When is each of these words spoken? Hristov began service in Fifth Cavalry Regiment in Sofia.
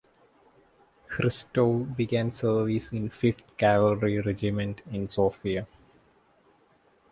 Hristov 1.11 1.95
began 1.95 2.31
service 2.31 2.91
in 2.91 3.09
Fifth 3.11 3.55
Cavalry 3.55 4.19
Regiment 4.19 4.81
in 4.91 5.07
Sofia. 5.07 5.67